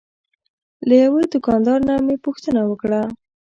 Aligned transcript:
له 0.87 0.95
یوه 1.03 1.21
دوکاندار 1.33 1.79
نه 1.87 1.93
مې 2.05 2.15
پوښتنه 2.25 2.61
وکړه. 2.65 3.01